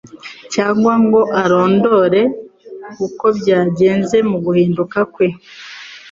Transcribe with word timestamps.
cyangwa 0.53 0.93
ngo 1.03 1.21
arondore 1.41 2.21
uko 3.05 3.25
byagenze 3.37 4.17
mu 4.29 4.37
guhinduka 4.45 4.99
kwe; 5.13 5.27